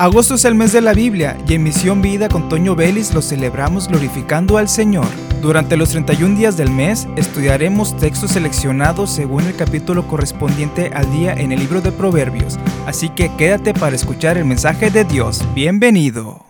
Agosto 0.00 0.36
es 0.36 0.44
el 0.44 0.54
mes 0.54 0.72
de 0.72 0.80
la 0.80 0.94
Biblia 0.94 1.36
y 1.48 1.54
en 1.54 1.64
Misión 1.64 2.00
Vida 2.00 2.28
con 2.28 2.48
Toño 2.48 2.76
Vélez 2.76 3.12
lo 3.14 3.20
celebramos 3.20 3.88
glorificando 3.88 4.56
al 4.56 4.68
Señor. 4.68 5.08
Durante 5.42 5.76
los 5.76 5.90
31 5.90 6.38
días 6.38 6.56
del 6.56 6.70
mes 6.70 7.08
estudiaremos 7.16 7.96
textos 7.96 8.30
seleccionados 8.30 9.10
según 9.10 9.42
el 9.42 9.56
capítulo 9.56 10.06
correspondiente 10.06 10.92
al 10.94 11.10
día 11.10 11.32
en 11.32 11.50
el 11.50 11.58
libro 11.58 11.80
de 11.80 11.90
Proverbios, 11.90 12.60
así 12.86 13.08
que 13.08 13.34
quédate 13.36 13.74
para 13.74 13.96
escuchar 13.96 14.38
el 14.38 14.44
mensaje 14.44 14.92
de 14.92 15.02
Dios. 15.02 15.44
Bienvenido. 15.52 16.46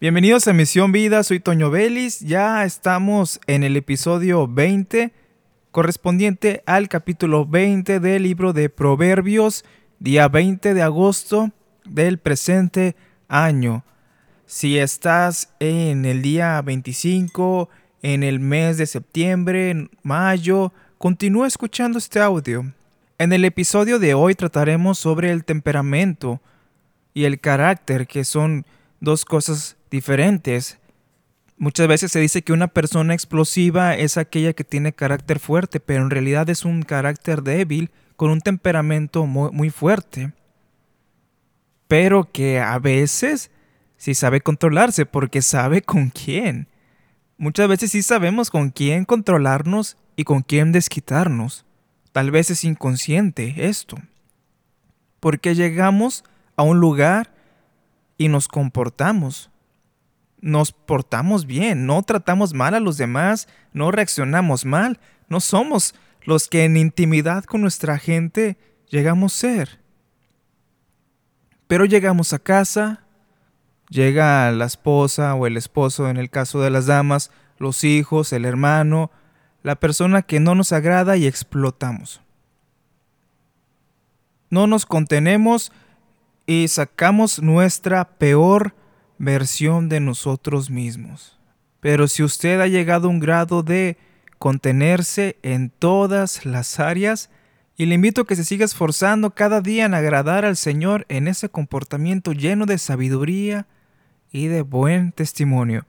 Bienvenidos 0.00 0.48
a 0.48 0.52
Misión 0.52 0.90
Vida, 0.90 1.22
soy 1.22 1.38
Toño 1.38 1.70
Vélez, 1.70 2.18
ya 2.18 2.64
estamos 2.64 3.38
en 3.46 3.62
el 3.62 3.76
episodio 3.76 4.48
20 4.48 5.12
correspondiente 5.70 6.64
al 6.66 6.88
capítulo 6.88 7.46
20 7.46 8.00
del 8.00 8.24
libro 8.24 8.52
de 8.52 8.68
Proverbios, 8.68 9.64
día 10.00 10.26
20 10.26 10.74
de 10.74 10.82
agosto 10.82 11.52
del 11.88 12.18
presente 12.18 12.96
año. 13.28 13.84
Si 14.46 14.78
estás 14.78 15.50
en 15.58 16.04
el 16.04 16.22
día 16.22 16.62
25, 16.62 17.68
en 18.02 18.22
el 18.22 18.38
mes 18.38 18.78
de 18.78 18.86
septiembre, 18.86 19.70
en 19.70 19.90
mayo, 20.02 20.72
continúa 20.98 21.46
escuchando 21.46 21.98
este 21.98 22.20
audio. 22.20 22.72
En 23.18 23.32
el 23.32 23.44
episodio 23.44 23.98
de 23.98 24.14
hoy 24.14 24.34
trataremos 24.34 24.98
sobre 24.98 25.32
el 25.32 25.44
temperamento 25.44 26.40
y 27.14 27.24
el 27.24 27.40
carácter, 27.40 28.06
que 28.06 28.24
son 28.24 28.66
dos 29.00 29.24
cosas 29.24 29.76
diferentes. 29.90 30.78
Muchas 31.58 31.88
veces 31.88 32.12
se 32.12 32.20
dice 32.20 32.42
que 32.42 32.52
una 32.52 32.68
persona 32.68 33.14
explosiva 33.14 33.96
es 33.96 34.16
aquella 34.16 34.52
que 34.52 34.64
tiene 34.64 34.92
carácter 34.92 35.38
fuerte, 35.38 35.80
pero 35.80 36.02
en 36.02 36.10
realidad 36.10 36.48
es 36.50 36.64
un 36.64 36.82
carácter 36.82 37.42
débil 37.42 37.90
con 38.16 38.30
un 38.30 38.40
temperamento 38.42 39.26
muy, 39.26 39.50
muy 39.50 39.70
fuerte 39.70 40.32
pero 41.88 42.30
que 42.30 42.60
a 42.60 42.78
veces 42.78 43.50
sí 43.96 44.14
sabe 44.14 44.40
controlarse 44.40 45.06
porque 45.06 45.42
sabe 45.42 45.82
con 45.82 46.10
quién. 46.10 46.68
Muchas 47.38 47.68
veces 47.68 47.90
sí 47.90 48.02
sabemos 48.02 48.50
con 48.50 48.70
quién 48.70 49.04
controlarnos 49.04 49.96
y 50.16 50.24
con 50.24 50.42
quién 50.42 50.72
desquitarnos. 50.72 51.64
Tal 52.12 52.30
vez 52.30 52.50
es 52.50 52.64
inconsciente 52.64 53.68
esto. 53.68 53.98
Porque 55.20 55.54
llegamos 55.54 56.24
a 56.56 56.62
un 56.62 56.80
lugar 56.80 57.34
y 58.18 58.28
nos 58.28 58.48
comportamos. 58.48 59.50
Nos 60.40 60.72
portamos 60.72 61.46
bien, 61.46 61.86
no 61.86 62.02
tratamos 62.02 62.54
mal 62.54 62.74
a 62.74 62.80
los 62.80 62.96
demás, 62.98 63.48
no 63.72 63.90
reaccionamos 63.90 64.64
mal, 64.64 65.00
no 65.28 65.40
somos 65.40 65.94
los 66.22 66.48
que 66.48 66.64
en 66.64 66.76
intimidad 66.76 67.44
con 67.44 67.62
nuestra 67.62 67.98
gente 67.98 68.58
llegamos 68.88 69.34
a 69.34 69.38
ser. 69.38 69.85
Pero 71.66 71.84
llegamos 71.84 72.32
a 72.32 72.38
casa, 72.38 73.02
llega 73.88 74.50
la 74.52 74.66
esposa 74.66 75.34
o 75.34 75.46
el 75.46 75.56
esposo 75.56 76.08
en 76.08 76.16
el 76.16 76.30
caso 76.30 76.60
de 76.60 76.70
las 76.70 76.86
damas, 76.86 77.30
los 77.58 77.84
hijos, 77.84 78.32
el 78.32 78.44
hermano, 78.44 79.10
la 79.62 79.76
persona 79.76 80.22
que 80.22 80.38
no 80.38 80.54
nos 80.54 80.72
agrada 80.72 81.16
y 81.16 81.26
explotamos. 81.26 82.20
No 84.48 84.66
nos 84.66 84.86
contenemos 84.86 85.72
y 86.46 86.68
sacamos 86.68 87.42
nuestra 87.42 88.04
peor 88.18 88.74
versión 89.18 89.88
de 89.88 89.98
nosotros 90.00 90.70
mismos. 90.70 91.38
Pero 91.80 92.06
si 92.06 92.22
usted 92.22 92.60
ha 92.60 92.68
llegado 92.68 93.08
a 93.08 93.10
un 93.10 93.18
grado 93.18 93.62
de 93.62 93.98
contenerse 94.38 95.38
en 95.42 95.70
todas 95.70 96.44
las 96.44 96.78
áreas, 96.78 97.30
y 97.76 97.86
le 97.86 97.94
invito 97.94 98.22
a 98.22 98.26
que 98.26 98.36
se 98.36 98.44
siga 98.44 98.64
esforzando 98.64 99.30
cada 99.34 99.60
día 99.60 99.84
en 99.84 99.94
agradar 99.94 100.44
al 100.44 100.56
Señor 100.56 101.04
en 101.08 101.28
ese 101.28 101.48
comportamiento 101.48 102.32
lleno 102.32 102.64
de 102.64 102.78
sabiduría 102.78 103.66
y 104.32 104.46
de 104.46 104.62
buen 104.62 105.12
testimonio. 105.12 105.86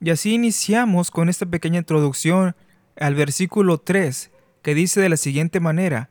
Y 0.00 0.10
así 0.10 0.34
iniciamos 0.34 1.10
con 1.10 1.28
esta 1.28 1.44
pequeña 1.44 1.78
introducción 1.78 2.56
al 2.98 3.14
versículo 3.14 3.78
3, 3.78 4.30
que 4.62 4.74
dice 4.74 5.00
de 5.00 5.10
la 5.10 5.16
siguiente 5.16 5.60
manera, 5.60 6.08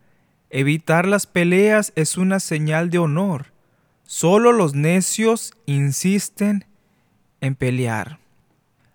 Evitar 0.52 1.08
las 1.08 1.28
peleas 1.28 1.94
es 1.96 2.18
una 2.18 2.40
señal 2.40 2.90
de 2.90 2.98
honor. 2.98 3.48
Solo 4.04 4.52
los 4.52 4.74
necios 4.74 5.54
insisten 5.68 6.66
en 7.42 7.56
pelear. 7.56 8.18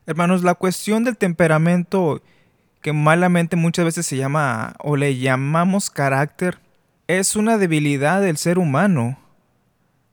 Hermanos, 0.07 0.43
la 0.43 0.55
cuestión 0.55 1.05
del 1.05 1.17
temperamento 1.17 2.23
que 2.85 2.93
malamente 2.93 3.57
muchas 3.57 3.87
veces 3.87 4.05
se 4.05 4.19
llama 4.19 4.75
o 4.79 4.97
le 4.97 5.17
llamamos 5.17 5.89
carácter, 5.89 6.59
es 7.07 7.35
una 7.35 7.57
debilidad 7.57 8.21
del 8.21 8.37
ser 8.37 8.59
humano. 8.59 9.19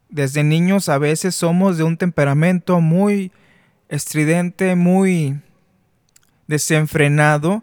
Desde 0.08 0.46
niños 0.46 0.88
a 0.88 0.98
veces 0.98 1.36
somos 1.36 1.78
de 1.78 1.84
un 1.84 1.98
temperamento 1.98 2.80
muy 2.80 3.34
estridente, 3.90 4.76
muy 4.76 5.42
desenfrenado. 6.48 7.62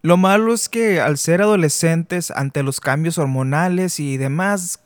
Lo 0.00 0.16
malo 0.16 0.54
es 0.54 0.68
que 0.68 1.00
al 1.00 1.18
ser 1.18 1.42
adolescentes, 1.42 2.30
ante 2.30 2.62
los 2.62 2.78
cambios 2.78 3.18
hormonales 3.18 3.98
y 3.98 4.16
demás 4.16 4.78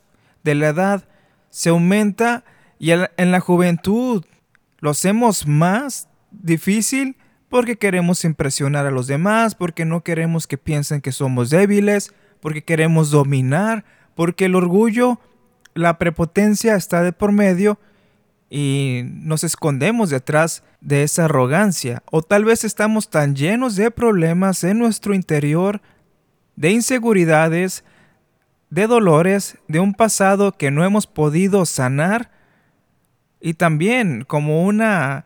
de 0.42 0.54
la 0.54 0.68
edad, 0.68 1.04
se 1.50 1.68
aumenta 1.68 2.44
y 2.78 2.92
en 2.92 3.30
la 3.30 3.40
juventud 3.40 4.24
lo 4.78 4.88
hacemos 4.88 5.46
más 5.46 6.08
difícil 6.30 7.18
porque 7.54 7.76
queremos 7.76 8.24
impresionar 8.24 8.84
a 8.84 8.90
los 8.90 9.06
demás, 9.06 9.54
porque 9.54 9.84
no 9.84 10.02
queremos 10.02 10.48
que 10.48 10.58
piensen 10.58 11.00
que 11.00 11.12
somos 11.12 11.50
débiles, 11.50 12.12
porque 12.40 12.64
queremos 12.64 13.12
dominar, 13.12 13.84
porque 14.16 14.46
el 14.46 14.56
orgullo, 14.56 15.20
la 15.72 15.96
prepotencia 15.96 16.74
está 16.74 17.04
de 17.04 17.12
por 17.12 17.30
medio 17.30 17.78
y 18.50 19.02
nos 19.04 19.44
escondemos 19.44 20.10
detrás 20.10 20.64
de 20.80 21.04
esa 21.04 21.26
arrogancia. 21.26 22.02
O 22.10 22.22
tal 22.22 22.44
vez 22.44 22.64
estamos 22.64 23.08
tan 23.08 23.36
llenos 23.36 23.76
de 23.76 23.92
problemas 23.92 24.64
en 24.64 24.80
nuestro 24.80 25.14
interior, 25.14 25.80
de 26.56 26.72
inseguridades, 26.72 27.84
de 28.68 28.88
dolores, 28.88 29.58
de 29.68 29.78
un 29.78 29.94
pasado 29.94 30.50
que 30.58 30.72
no 30.72 30.84
hemos 30.84 31.06
podido 31.06 31.64
sanar 31.66 32.32
y 33.40 33.54
también 33.54 34.24
como 34.26 34.64
una 34.64 35.24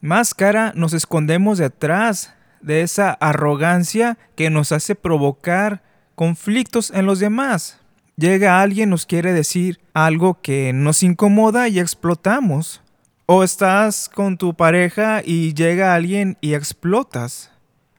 máscara 0.00 0.72
nos 0.74 0.92
escondemos 0.92 1.58
detrás 1.58 2.34
de 2.60 2.82
esa 2.82 3.12
arrogancia 3.12 4.18
que 4.36 4.50
nos 4.50 4.72
hace 4.72 4.94
provocar 4.94 5.82
conflictos 6.14 6.90
en 6.90 7.06
los 7.06 7.20
demás. 7.20 7.80
Llega 8.16 8.60
alguien, 8.60 8.90
nos 8.90 9.06
quiere 9.06 9.32
decir 9.32 9.78
algo 9.94 10.40
que 10.40 10.72
nos 10.72 11.02
incomoda 11.02 11.68
y 11.68 11.78
explotamos. 11.78 12.82
O 13.26 13.44
estás 13.44 14.08
con 14.08 14.38
tu 14.38 14.54
pareja 14.54 15.22
y 15.24 15.52
llega 15.52 15.94
alguien 15.94 16.38
y 16.40 16.54
explotas. 16.54 17.52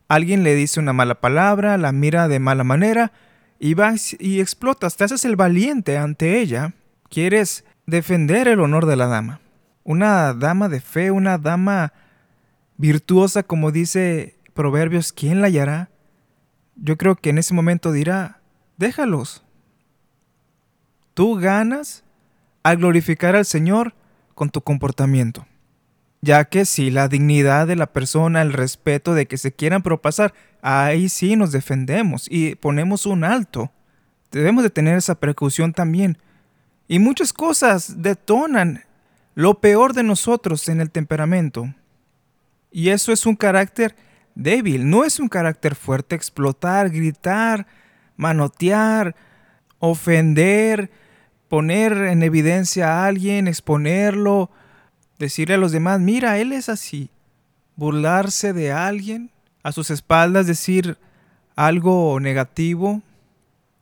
Alguien 0.08 0.44
le 0.44 0.56
dice 0.56 0.80
una 0.80 0.92
mala 0.92 1.22
palabra, 1.22 1.78
la 1.78 1.92
mira 1.92 2.28
de 2.28 2.40
mala 2.40 2.64
manera 2.64 3.12
y 3.60 3.76
vas 3.76 4.16
y 4.20 4.42
explotas. 4.42 4.98
Te 4.98 5.04
haces 5.04 5.24
el 5.26 5.36
valiente 5.36 5.98
ante 5.98 6.40
ella. 6.40 6.74
Quieres 7.10 7.64
defender 7.86 8.48
el 8.48 8.60
honor 8.60 8.88
de 8.88 8.96
la 8.96 9.06
dama 9.06 9.40
una 9.84 10.34
dama 10.34 10.70
de 10.70 10.82
fe, 10.82 11.12
una 11.12 11.38
dama 11.38 11.94
virtuosa, 12.78 13.44
como 13.44 13.72
dice 13.72 14.38
Proverbios, 14.54 15.12
¿quién 15.12 15.42
la 15.42 15.48
hallará? 15.48 15.90
Yo 16.76 16.98
creo 16.98 17.16
que 17.16 17.30
en 17.30 17.38
ese 17.38 17.54
momento 17.54 17.92
dirá, 17.92 18.42
déjalos. 18.78 19.44
Tú 21.14 21.36
ganas 21.36 22.04
al 22.64 22.78
glorificar 22.78 23.36
al 23.36 23.46
Señor 23.46 23.94
con 24.36 24.50
tu 24.50 24.62
comportamiento. 24.62 25.46
Ya 26.22 26.46
que 26.46 26.66
si 26.66 26.92
la 26.92 27.08
dignidad 27.08 27.68
de 27.68 27.76
la 27.76 27.88
persona, 27.88 28.42
el 28.42 28.54
respeto 28.54 29.14
de 29.14 29.26
que 29.26 29.38
se 29.38 29.52
quieran 29.52 29.82
propasar, 29.82 30.34
ahí 30.62 31.10
sí 31.10 31.36
nos 31.36 31.52
defendemos 31.52 32.28
y 32.30 32.56
ponemos 32.56 33.06
un 33.06 33.24
alto. 33.24 33.72
Debemos 34.32 34.64
de 34.64 34.70
tener 34.70 34.98
esa 34.98 35.16
precaución 35.16 35.74
también. 35.74 36.18
Y 36.88 37.00
muchas 37.00 37.34
cosas 37.34 38.02
detonan 38.02 38.84
lo 39.40 39.62
peor 39.62 39.94
de 39.94 40.04
nosotros 40.04 40.68
en 40.68 40.82
el 40.82 40.92
temperamento. 40.92 41.74
Y 42.74 42.90
eso 42.90 43.14
es 43.14 43.26
un 43.26 43.38
carácter 43.38 43.96
débil, 44.36 44.90
no 44.90 45.06
es 45.06 45.18
un 45.18 45.30
carácter 45.30 45.76
fuerte, 45.76 46.14
explotar, 46.14 46.90
gritar, 46.90 47.66
manotear, 48.18 49.16
ofender, 49.80 50.92
poner 51.48 51.94
en 51.94 52.22
evidencia 52.22 52.90
a 52.90 53.06
alguien, 53.06 53.48
exponerlo, 53.48 54.52
decirle 55.20 55.56
a 55.56 55.58
los 55.58 55.72
demás, 55.72 56.02
mira, 56.02 56.38
él 56.38 56.52
es 56.52 56.68
así, 56.68 57.10
burlarse 57.78 58.52
de 58.52 58.74
alguien, 58.74 59.32
a 59.64 59.72
sus 59.72 59.90
espaldas 59.90 60.48
decir 60.48 60.98
algo 61.56 62.20
negativo, 62.20 63.02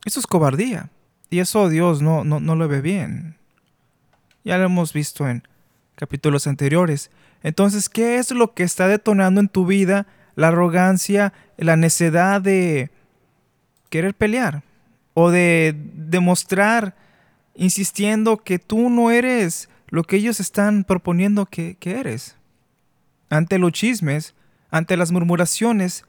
eso 0.06 0.20
es 0.20 0.28
cobardía. 0.28 0.92
Y 1.32 1.40
eso 1.40 1.68
Dios 1.68 2.04
no, 2.04 2.24
no, 2.24 2.40
no 2.40 2.56
lo 2.56 2.68
ve 2.68 2.82
bien. 2.82 3.38
Ya 4.48 4.58
lo 4.58 4.64
hemos 4.64 4.94
visto 4.94 5.28
en 5.28 5.46
capítulos 5.96 6.48
anteriores. 6.48 7.12
Entonces, 7.44 7.90
¿qué 7.90 8.18
es 8.18 8.32
lo 8.32 8.54
que 8.54 8.64
está 8.64 8.88
detonando 8.88 9.42
en 9.42 9.50
tu 9.50 9.66
vida 9.66 10.08
la 10.36 10.48
arrogancia, 10.48 11.34
la 11.58 11.76
necedad 11.76 12.40
de 12.42 12.90
querer 13.90 14.14
pelear 14.14 14.64
o 15.14 15.32
de 15.32 15.76
demostrar 15.96 16.96
insistiendo 17.56 18.38
que 18.38 18.58
tú 18.58 18.90
no 18.90 19.12
eres 19.12 19.68
lo 19.90 20.06
que 20.06 20.16
ellos 20.16 20.40
están 20.40 20.86
proponiendo 20.86 21.46
que, 21.46 21.76
que 21.76 22.00
eres. 22.00 22.38
Ante 23.30 23.58
los 23.58 23.74
chismes, 23.74 24.34
ante 24.72 24.96
las 24.96 25.12
murmuraciones, 25.12 26.06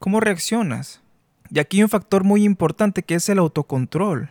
¿cómo 0.00 0.18
reaccionas? 0.18 1.00
Y 1.48 1.60
aquí 1.60 1.76
hay 1.76 1.84
un 1.84 1.90
factor 1.90 2.24
muy 2.24 2.42
importante 2.42 3.04
que 3.04 3.14
es 3.14 3.28
el 3.28 3.38
autocontrol. 3.38 4.30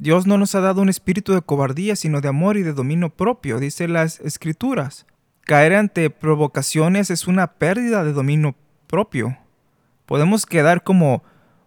Dios 0.00 0.26
no 0.26 0.38
nos 0.38 0.54
ha 0.54 0.60
dado 0.60 0.80
un 0.80 0.88
espíritu 0.88 1.34
de 1.34 1.42
cobardía, 1.42 1.94
sino 1.94 2.22
de 2.22 2.28
amor 2.28 2.56
y 2.56 2.62
de 2.62 2.72
dominio 2.72 3.10
propio, 3.10 3.60
dice 3.60 3.86
las 3.86 4.18
escrituras. 4.20 5.04
Caer 5.42 5.74
ante 5.74 6.08
provocaciones 6.08 7.10
es 7.10 7.26
una 7.26 7.48
pérdida 7.48 8.02
de 8.02 8.14
dominio 8.14 8.54
propio. 8.86 9.36
Podemos 10.06 10.46
quedar 10.46 10.84
como 10.84 11.22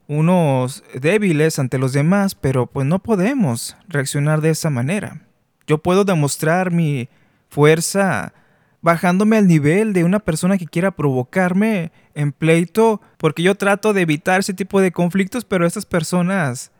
unos 0.08 0.84
débiles 1.00 1.60
ante 1.60 1.78
los 1.78 1.94
demás, 1.94 2.34
pero 2.34 2.66
pues 2.66 2.88
no 2.88 2.98
podemos 2.98 3.78
reaccionar 3.88 4.42
de 4.42 4.50
esa 4.50 4.72
manera. 4.72 5.22
Yo 5.68 5.78
puedo 5.78 6.04
demostrar 6.04 6.72
mi 6.72 7.10
fuerza 7.50 8.34
bajándome 8.82 9.38
al 9.38 9.48
nivel 9.48 9.94
de 9.94 10.06
una 10.06 10.18
persona 10.18 10.58
que 10.58 10.66
quiera 10.66 10.90
provocarme 10.90 11.92
en 12.16 12.32
pleito, 12.32 13.00
porque 13.18 13.44
yo 13.44 13.54
trato 13.54 13.94
de 13.94 14.02
evitar 14.02 14.40
ese 14.40 14.56
tipo 14.56 14.82
de 14.82 14.92
conflictos, 14.92 15.46
pero 15.46 15.68
estas 15.68 15.86
personas 15.86 16.72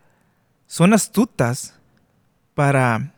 son 0.74 0.92
astutas 0.92 1.76
para 2.56 3.14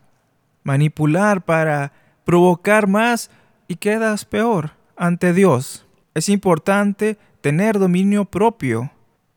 manipular, 0.62 1.42
para 1.42 1.90
provocar 2.26 2.86
más 2.86 3.30
y 3.66 3.76
quedas 3.76 4.26
peor 4.26 4.72
ante 4.94 5.32
Dios. 5.32 5.86
Es 6.12 6.28
importante 6.28 7.16
tener 7.40 7.78
dominio 7.78 8.26
propio 8.26 8.92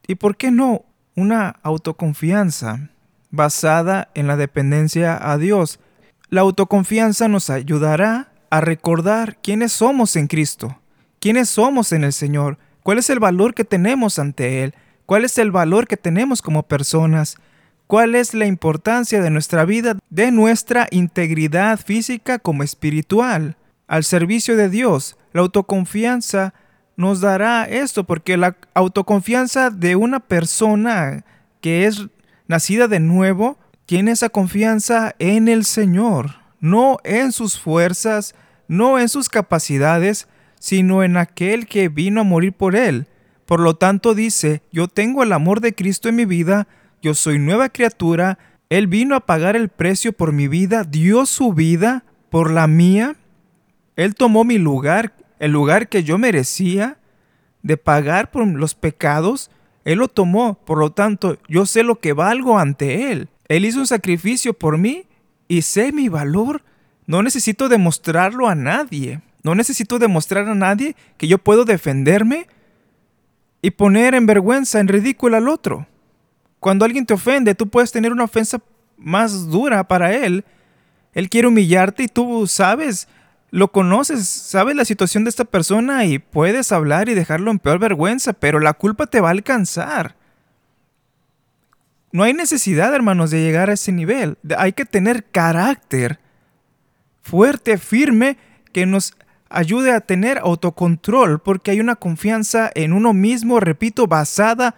y, 0.05 0.15
¿por 0.15 0.35
qué 0.35 0.51
no, 0.51 0.83
una 1.15 1.55
autoconfianza 1.63 2.89
basada 3.31 4.09
en 4.15 4.27
la 4.27 4.35
dependencia 4.35 5.17
a 5.31 5.37
Dios. 5.37 5.79
La 6.27 6.41
autoconfianza 6.41 7.29
nos 7.29 7.49
ayudará 7.49 8.33
a 8.49 8.59
recordar 8.59 9.37
quiénes 9.41 9.71
somos 9.71 10.17
en 10.17 10.27
Cristo, 10.27 10.77
quiénes 11.21 11.49
somos 11.49 11.93
en 11.93 12.03
el 12.03 12.11
Señor, 12.11 12.57
cuál 12.83 12.97
es 12.97 13.09
el 13.09 13.19
valor 13.19 13.53
que 13.53 13.63
tenemos 13.63 14.19
ante 14.19 14.61
Él, 14.61 14.75
cuál 15.05 15.23
es 15.23 15.37
el 15.37 15.51
valor 15.51 15.87
que 15.87 15.95
tenemos 15.95 16.41
como 16.41 16.63
personas, 16.63 17.37
cuál 17.89 18.15
es 18.15 18.33
la 18.33 18.45
importancia 18.45 19.21
de 19.21 19.31
nuestra 19.31 19.65
vida, 19.65 19.97
de 20.09 20.31
nuestra 20.31 20.87
integridad 20.91 21.77
física 21.77 22.39
como 22.39 22.63
espiritual, 22.63 23.57
al 23.87 24.05
servicio 24.05 24.55
de 24.55 24.69
Dios. 24.69 25.17
La 25.33 25.41
autoconfianza 25.41 26.53
nos 26.95 27.19
dará 27.19 27.65
esto, 27.65 28.05
porque 28.05 28.37
la 28.37 28.55
autoconfianza 28.73 29.71
de 29.71 29.97
una 29.97 30.21
persona 30.21 31.25
que 31.59 31.85
es 31.87 32.07
nacida 32.47 32.87
de 32.87 32.99
nuevo 32.99 33.57
tiene 33.85 34.11
esa 34.11 34.29
confianza 34.29 35.15
en 35.19 35.47
el 35.47 35.65
Señor 35.65 36.39
no 36.59 36.97
en 37.03 37.31
sus 37.31 37.59
fuerzas, 37.59 38.35
no 38.67 38.99
en 38.99 39.09
sus 39.09 39.29
capacidades, 39.29 40.27
sino 40.59 41.03
en 41.03 41.17
aquel 41.17 41.67
que 41.67 41.89
vino 41.89 42.21
a 42.21 42.25
morir 42.25 42.53
por 42.53 42.75
él. 42.75 43.07
Por 43.45 43.59
lo 43.59 43.75
tanto 43.75 44.13
dice, 44.13 44.61
yo 44.71 44.87
tengo 44.87 45.23
el 45.23 45.33
amor 45.33 45.61
de 45.61 45.73
Cristo 45.73 46.09
en 46.09 46.15
mi 46.17 46.25
vida, 46.25 46.67
yo 47.01 47.13
soy 47.13 47.39
nueva 47.39 47.69
criatura, 47.69 48.37
Él 48.69 48.87
vino 48.87 49.15
a 49.15 49.25
pagar 49.25 49.55
el 49.55 49.69
precio 49.69 50.13
por 50.13 50.31
mi 50.31 50.47
vida, 50.47 50.83
dio 50.83 51.25
su 51.25 51.53
vida 51.53 52.03
por 52.29 52.51
la 52.51 52.67
mía, 52.67 53.15
Él 53.95 54.15
tomó 54.15 54.43
mi 54.43 54.57
lugar, 54.57 55.13
el 55.39 55.51
lugar 55.51 55.89
que 55.89 56.03
yo 56.03 56.17
merecía 56.17 56.97
de 57.63 57.77
pagar 57.77 58.31
por 58.31 58.45
los 58.47 58.75
pecados, 58.75 59.51
Él 59.85 59.99
lo 59.99 60.07
tomó, 60.07 60.55
por 60.65 60.77
lo 60.77 60.91
tanto 60.91 61.37
yo 61.47 61.65
sé 61.65 61.83
lo 61.83 61.99
que 61.99 62.13
valgo 62.13 62.59
ante 62.59 63.11
Él. 63.11 63.29
Él 63.47 63.65
hizo 63.65 63.79
un 63.79 63.87
sacrificio 63.87 64.53
por 64.53 64.77
mí 64.77 65.05
y 65.47 65.63
sé 65.63 65.91
mi 65.91 66.07
valor. 66.07 66.63
No 67.07 67.23
necesito 67.23 67.67
demostrarlo 67.67 68.47
a 68.47 68.55
nadie. 68.55 69.21
No 69.43 69.55
necesito 69.55 69.97
demostrar 69.97 70.47
a 70.47 70.55
nadie 70.55 70.95
que 71.17 71.27
yo 71.27 71.39
puedo 71.39 71.65
defenderme 71.65 72.47
y 73.61 73.71
poner 73.71 74.13
en 74.13 74.25
vergüenza, 74.25 74.79
en 74.79 74.87
ridículo 74.87 75.37
al 75.37 75.47
otro. 75.47 75.87
Cuando 76.59 76.85
alguien 76.85 77.05
te 77.05 77.13
ofende, 77.13 77.55
tú 77.55 77.69
puedes 77.69 77.91
tener 77.91 78.11
una 78.11 78.25
ofensa 78.25 78.59
más 78.97 79.47
dura 79.47 79.87
para 79.87 80.13
él. 80.13 80.43
Él 81.13 81.29
quiere 81.29 81.47
humillarte 81.47 82.03
y 82.03 82.07
tú 82.07 82.47
sabes, 82.47 83.07
lo 83.51 83.71
conoces, 83.71 84.27
sabes 84.27 84.75
la 84.75 84.85
situación 84.85 85.23
de 85.23 85.29
esta 85.29 85.45
persona 85.45 86.05
y 86.05 86.19
puedes 86.19 86.71
hablar 86.71 87.09
y 87.09 87.13
dejarlo 87.13 87.51
en 87.51 87.59
peor 87.59 87.79
vergüenza, 87.79 88.33
pero 88.33 88.59
la 88.59 88.73
culpa 88.73 89.07
te 89.07 89.21
va 89.21 89.29
a 89.29 89.31
alcanzar. 89.31 90.15
No 92.11 92.23
hay 92.23 92.33
necesidad, 92.33 92.93
hermanos, 92.93 93.31
de 93.31 93.41
llegar 93.41 93.69
a 93.69 93.73
ese 93.73 93.91
nivel. 93.91 94.37
Hay 94.57 94.73
que 94.73 94.85
tener 94.85 95.25
carácter 95.25 96.19
fuerte, 97.21 97.77
firme, 97.77 98.37
que 98.71 98.85
nos 98.85 99.13
ayude 99.49 99.91
a 99.91 100.01
tener 100.01 100.39
autocontrol, 100.39 101.39
porque 101.39 101.71
hay 101.71 101.79
una 101.79 101.95
confianza 101.95 102.71
en 102.73 102.93
uno 102.93 103.13
mismo, 103.13 103.59
repito, 103.59 104.07
basada 104.07 104.75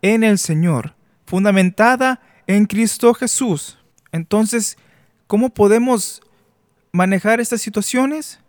en 0.00 0.24
el 0.24 0.38
Señor, 0.38 0.94
fundamentada 1.32 2.20
en 2.46 2.66
Cristo 2.66 3.14
Jesús. 3.14 3.78
Entonces, 4.12 4.76
¿cómo 5.26 5.48
podemos 5.48 6.20
manejar 6.92 7.40
estas 7.40 7.62
situaciones? 7.62 8.40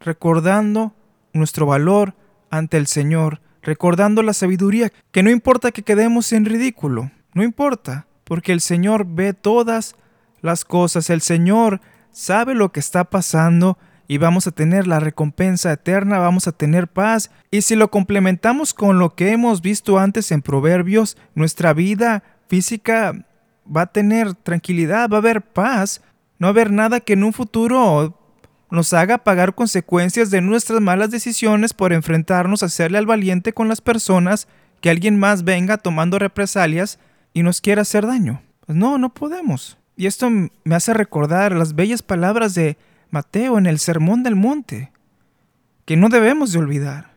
Recordando 0.00 0.94
nuestro 1.34 1.66
valor 1.66 2.14
ante 2.48 2.78
el 2.78 2.86
Señor, 2.86 3.42
recordando 3.60 4.22
la 4.22 4.32
sabiduría, 4.32 4.90
que 5.10 5.22
no 5.22 5.28
importa 5.28 5.72
que 5.72 5.82
quedemos 5.82 6.32
en 6.32 6.46
ridículo, 6.46 7.10
no 7.34 7.42
importa, 7.42 8.06
porque 8.24 8.52
el 8.52 8.62
Señor 8.62 9.04
ve 9.06 9.34
todas 9.34 9.94
las 10.40 10.64
cosas, 10.64 11.10
el 11.10 11.20
Señor 11.20 11.82
sabe 12.12 12.54
lo 12.54 12.72
que 12.72 12.80
está 12.80 13.04
pasando 13.04 13.76
y 14.12 14.18
vamos 14.18 14.46
a 14.46 14.50
tener 14.50 14.86
la 14.86 15.00
recompensa 15.00 15.72
eterna, 15.72 16.18
vamos 16.18 16.46
a 16.46 16.52
tener 16.52 16.86
paz. 16.86 17.30
Y 17.50 17.62
si 17.62 17.76
lo 17.76 17.90
complementamos 17.90 18.74
con 18.74 18.98
lo 18.98 19.14
que 19.14 19.32
hemos 19.32 19.62
visto 19.62 19.98
antes 19.98 20.32
en 20.32 20.42
Proverbios, 20.42 21.16
nuestra 21.34 21.72
vida 21.72 22.22
física 22.46 23.24
va 23.74 23.80
a 23.80 23.86
tener 23.86 24.34
tranquilidad, 24.34 25.08
va 25.08 25.16
a 25.16 25.20
haber 25.20 25.40
paz, 25.40 26.02
no 26.38 26.44
va 26.44 26.48
a 26.48 26.50
haber 26.50 26.72
nada 26.72 27.00
que 27.00 27.14
en 27.14 27.24
un 27.24 27.32
futuro 27.32 28.18
nos 28.70 28.92
haga 28.92 29.16
pagar 29.16 29.54
consecuencias 29.54 30.30
de 30.30 30.42
nuestras 30.42 30.82
malas 30.82 31.10
decisiones 31.10 31.72
por 31.72 31.94
enfrentarnos 31.94 32.62
a 32.62 32.66
hacerle 32.66 32.98
al 32.98 33.06
valiente 33.06 33.54
con 33.54 33.66
las 33.66 33.80
personas, 33.80 34.46
que 34.82 34.90
alguien 34.90 35.18
más 35.18 35.42
venga 35.42 35.78
tomando 35.78 36.18
represalias 36.18 36.98
y 37.32 37.42
nos 37.44 37.62
quiere 37.62 37.80
hacer 37.80 38.06
daño. 38.06 38.42
Pues 38.66 38.76
no, 38.76 38.98
no 38.98 39.14
podemos. 39.14 39.78
Y 39.96 40.04
esto 40.04 40.28
me 40.28 40.74
hace 40.74 40.92
recordar 40.92 41.54
las 41.54 41.74
bellas 41.74 42.02
palabras 42.02 42.54
de 42.54 42.76
Mateo 43.12 43.58
en 43.58 43.66
el 43.66 43.78
Sermón 43.78 44.22
del 44.22 44.36
Monte, 44.36 44.90
que 45.84 45.98
no 45.98 46.08
debemos 46.08 46.50
de 46.50 46.58
olvidar. 46.58 47.12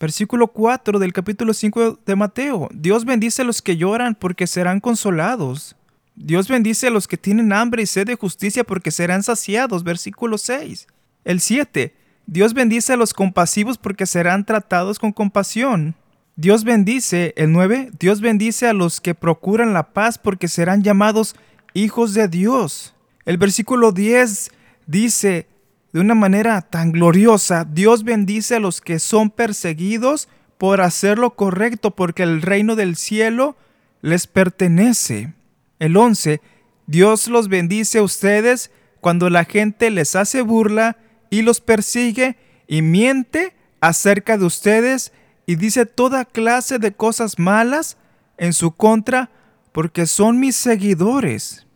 Versículo 0.00 0.48
4 0.48 0.98
del 0.98 1.12
capítulo 1.12 1.52
5 1.52 1.98
de 2.06 2.16
Mateo. 2.16 2.70
Dios 2.72 3.04
bendice 3.04 3.42
a 3.42 3.44
los 3.44 3.60
que 3.60 3.76
lloran 3.76 4.14
porque 4.14 4.46
serán 4.46 4.80
consolados. 4.80 5.76
Dios 6.16 6.48
bendice 6.48 6.86
a 6.86 6.90
los 6.90 7.06
que 7.06 7.18
tienen 7.18 7.52
hambre 7.52 7.82
y 7.82 7.86
sed 7.86 8.06
de 8.06 8.14
justicia 8.14 8.64
porque 8.64 8.90
serán 8.90 9.22
saciados. 9.22 9.84
Versículo 9.84 10.38
6. 10.38 10.86
El 11.26 11.40
7. 11.40 11.94
Dios 12.26 12.54
bendice 12.54 12.94
a 12.94 12.96
los 12.96 13.12
compasivos 13.12 13.76
porque 13.76 14.06
serán 14.06 14.46
tratados 14.46 14.98
con 14.98 15.12
compasión. 15.12 15.94
Dios 16.36 16.64
bendice, 16.64 17.34
el 17.36 17.52
9, 17.52 17.90
Dios 17.98 18.22
bendice 18.22 18.66
a 18.66 18.72
los 18.72 19.02
que 19.02 19.14
procuran 19.14 19.74
la 19.74 19.92
paz 19.92 20.16
porque 20.16 20.48
serán 20.48 20.82
llamados 20.82 21.36
hijos 21.74 22.14
de 22.14 22.28
Dios. 22.28 22.94
El 23.26 23.36
versículo 23.36 23.92
10 23.92 24.52
dice 24.88 25.46
de 25.92 26.00
una 26.00 26.16
manera 26.16 26.60
tan 26.62 26.90
gloriosa, 26.90 27.64
Dios 27.64 28.02
bendice 28.02 28.56
a 28.56 28.60
los 28.60 28.80
que 28.80 28.98
son 28.98 29.30
perseguidos 29.30 30.28
por 30.58 30.80
hacer 30.80 31.18
lo 31.18 31.36
correcto 31.36 31.92
porque 31.92 32.24
el 32.24 32.42
reino 32.42 32.74
del 32.74 32.96
cielo 32.96 33.56
les 34.02 34.26
pertenece. 34.26 35.32
El 35.78 35.96
11, 35.96 36.40
Dios 36.86 37.28
los 37.28 37.48
bendice 37.48 37.98
a 37.98 38.02
ustedes 38.02 38.70
cuando 39.00 39.30
la 39.30 39.44
gente 39.44 39.90
les 39.90 40.16
hace 40.16 40.42
burla 40.42 40.96
y 41.30 41.42
los 41.42 41.60
persigue 41.60 42.36
y 42.66 42.82
miente 42.82 43.54
acerca 43.80 44.36
de 44.36 44.44
ustedes 44.44 45.12
y 45.46 45.56
dice 45.56 45.86
toda 45.86 46.24
clase 46.24 46.78
de 46.78 46.92
cosas 46.92 47.38
malas 47.38 47.96
en 48.36 48.52
su 48.52 48.72
contra 48.72 49.30
porque 49.72 50.06
son 50.06 50.40
mis 50.40 50.56
seguidores. 50.56 51.66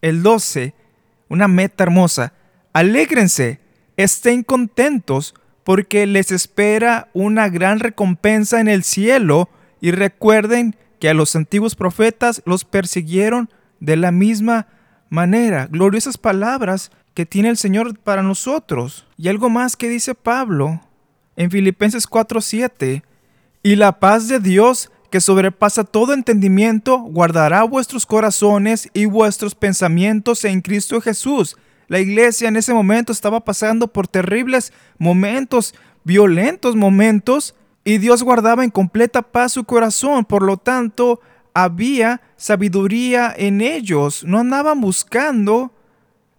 El 0.00 0.22
12, 0.22 0.74
una 1.28 1.48
meta 1.48 1.84
hermosa. 1.84 2.32
Alégrense, 2.72 3.60
estén 3.96 4.42
contentos 4.42 5.34
porque 5.64 6.06
les 6.06 6.30
espera 6.30 7.08
una 7.12 7.48
gran 7.48 7.80
recompensa 7.80 8.60
en 8.60 8.68
el 8.68 8.84
cielo 8.84 9.48
y 9.80 9.90
recuerden 9.90 10.76
que 11.00 11.08
a 11.08 11.14
los 11.14 11.34
antiguos 11.36 11.74
profetas 11.74 12.42
los 12.46 12.64
persiguieron 12.64 13.50
de 13.80 13.96
la 13.96 14.12
misma 14.12 14.68
manera. 15.08 15.66
Gloriosas 15.70 16.18
palabras 16.18 16.90
que 17.14 17.26
tiene 17.26 17.48
el 17.48 17.56
Señor 17.56 17.98
para 17.98 18.22
nosotros. 18.22 19.06
Y 19.16 19.28
algo 19.28 19.48
más 19.48 19.76
que 19.76 19.88
dice 19.88 20.14
Pablo 20.14 20.80
en 21.36 21.50
Filipenses 21.50 22.06
4:7, 22.06 23.02
y 23.62 23.76
la 23.76 23.98
paz 23.98 24.28
de 24.28 24.38
Dios, 24.38 24.90
que 25.10 25.20
sobrepasa 25.20 25.84
todo 25.84 26.12
entendimiento, 26.12 26.98
guardará 26.98 27.62
vuestros 27.64 28.06
corazones 28.06 28.88
y 28.92 29.06
vuestros 29.06 29.54
pensamientos 29.54 30.44
en 30.44 30.60
Cristo 30.60 31.00
Jesús. 31.00 31.56
La 31.88 32.00
iglesia 32.00 32.48
en 32.48 32.56
ese 32.56 32.74
momento 32.74 33.12
estaba 33.12 33.44
pasando 33.44 33.88
por 33.88 34.08
terribles 34.08 34.72
momentos, 34.98 35.74
violentos 36.04 36.74
momentos, 36.74 37.54
y 37.84 37.98
Dios 37.98 38.24
guardaba 38.24 38.64
en 38.64 38.70
completa 38.70 39.22
paz 39.22 39.52
su 39.52 39.64
corazón. 39.64 40.24
Por 40.24 40.42
lo 40.42 40.56
tanto, 40.56 41.20
había 41.54 42.20
sabiduría 42.36 43.32
en 43.36 43.60
ellos. 43.60 44.24
No 44.24 44.40
andaban 44.40 44.80
buscando 44.80 45.72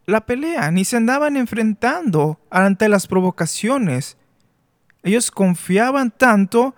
la 0.05 0.25
pelea, 0.25 0.71
ni 0.71 0.83
se 0.83 0.97
andaban 0.97 1.37
enfrentando 1.37 2.39
ante 2.49 2.89
las 2.89 3.07
provocaciones. 3.07 4.17
Ellos 5.03 5.31
confiaban 5.31 6.11
tanto 6.11 6.75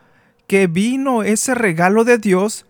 que 0.50 0.66
vino 0.66 1.22
ese 1.22 1.54
regalo 1.54 2.04
de 2.06 2.18
Dios 2.18 2.66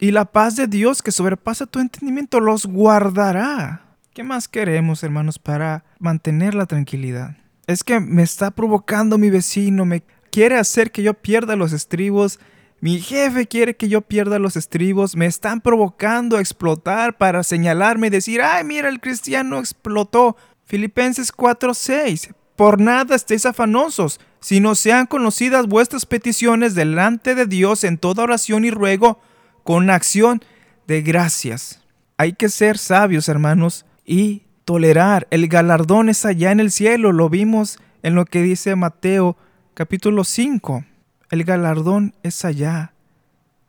y 0.00 0.10
la 0.10 0.24
paz 0.24 0.56
de 0.56 0.66
Dios 0.66 1.02
que 1.02 1.12
sobrepasa 1.12 1.66
tu 1.66 1.78
entendimiento 1.78 2.40
los 2.40 2.66
guardará. 2.66 3.96
¿Qué 4.12 4.24
más 4.24 4.48
queremos, 4.48 5.04
hermanos, 5.04 5.38
para 5.38 5.84
mantener 6.00 6.56
la 6.56 6.66
tranquilidad? 6.66 7.36
Es 7.68 7.84
que 7.84 8.00
me 8.00 8.24
está 8.24 8.50
provocando 8.50 9.18
mi 9.18 9.30
vecino, 9.30 9.84
me 9.84 10.02
quiere 10.32 10.56
hacer 10.56 10.90
que 10.90 11.04
yo 11.04 11.14
pierda 11.14 11.54
los 11.54 11.72
estribos, 11.72 12.40
mi 12.80 12.98
jefe 12.98 13.46
quiere 13.46 13.76
que 13.76 13.88
yo 13.88 14.00
pierda 14.00 14.40
los 14.40 14.56
estribos, 14.56 15.14
me 15.14 15.26
están 15.26 15.60
provocando 15.60 16.38
a 16.38 16.40
explotar 16.40 17.16
para 17.18 17.44
señalarme 17.44 18.08
y 18.08 18.10
decir, 18.10 18.42
ay, 18.42 18.64
mira, 18.64 18.88
el 18.88 18.98
cristiano 18.98 19.60
explotó. 19.60 20.36
Filipenses 20.64 21.32
4:6. 21.32 22.34
Por 22.62 22.80
nada 22.80 23.16
estéis 23.16 23.44
afanosos, 23.44 24.20
sino 24.38 24.76
sean 24.76 25.06
conocidas 25.06 25.66
vuestras 25.66 26.06
peticiones 26.06 26.76
delante 26.76 27.34
de 27.34 27.46
Dios 27.46 27.82
en 27.82 27.98
toda 27.98 28.22
oración 28.22 28.64
y 28.64 28.70
ruego 28.70 29.20
con 29.64 29.90
acción 29.90 30.44
de 30.86 31.02
gracias. 31.02 31.82
Hay 32.18 32.34
que 32.34 32.48
ser 32.48 32.78
sabios, 32.78 33.28
hermanos, 33.28 33.84
y 34.06 34.44
tolerar. 34.64 35.26
El 35.32 35.48
galardón 35.48 36.08
es 36.08 36.24
allá 36.24 36.52
en 36.52 36.60
el 36.60 36.70
cielo, 36.70 37.10
lo 37.10 37.28
vimos 37.28 37.80
en 38.04 38.14
lo 38.14 38.26
que 38.26 38.42
dice 38.42 38.76
Mateo 38.76 39.36
capítulo 39.74 40.22
5. 40.22 40.84
El 41.32 41.42
galardón 41.42 42.14
es 42.22 42.44
allá, 42.44 42.92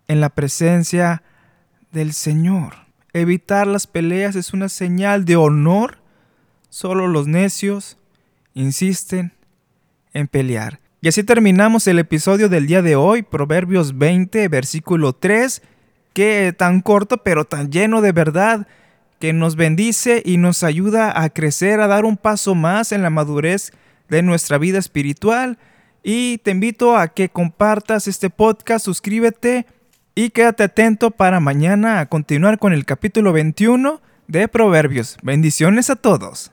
en 0.08 0.22
la 0.22 0.30
presencia 0.30 1.24
del 1.92 2.14
Señor. 2.14 2.76
Evitar 3.12 3.66
las 3.66 3.88
peleas 3.88 4.36
es 4.36 4.54
una 4.54 4.70
señal 4.70 5.26
de 5.26 5.36
honor. 5.36 5.98
Solo 6.70 7.08
los 7.08 7.26
necios 7.26 7.98
insisten 8.54 9.34
en 10.14 10.28
pelear. 10.28 10.80
Y 11.02 11.10
así 11.10 11.24
terminamos 11.24 11.86
el 11.88 12.00
episodio 12.00 12.48
del 12.48 12.66
día 12.66 12.82
de 12.82 12.96
hoy, 12.96 13.24
Proverbios 13.24 13.98
20, 13.98 14.48
versículo 14.48 15.14
3, 15.14 15.62
que 16.14 16.54
tan 16.58 16.82
corto 16.82 17.18
pero 17.18 17.46
tan 17.46 17.72
lleno 17.72 18.02
de 18.02 18.14
verdad, 18.14 18.68
que 19.20 19.34
nos 19.34 19.56
bendice 19.56 20.22
y 20.24 20.38
nos 20.38 20.64
ayuda 20.64 21.22
a 21.22 21.30
crecer, 21.30 21.80
a 21.82 21.88
dar 21.88 22.06
un 22.06 22.18
paso 22.18 22.56
más 22.56 22.92
en 22.92 23.02
la 23.02 23.10
madurez 23.10 23.72
de 24.10 24.22
nuestra 24.22 24.58
vida 24.58 24.80
espiritual. 24.80 25.58
Y 26.04 26.38
te 26.40 26.52
invito 26.52 26.98
a 26.98 27.10
que 27.10 27.30
compartas 27.30 28.08
este 28.08 28.30
podcast, 28.30 28.86
suscríbete 28.86 29.66
y 30.16 30.30
quédate 30.30 30.64
atento 30.64 31.12
para 31.12 31.40
mañana 31.40 32.00
a 32.00 32.06
continuar 32.06 32.60
con 32.60 32.74
el 32.74 32.86
capítulo 32.86 33.34
21 33.34 34.02
de 34.28 34.48
Proverbios. 34.48 35.18
Bendiciones 35.24 35.90
a 35.90 35.96
todos. 35.96 36.52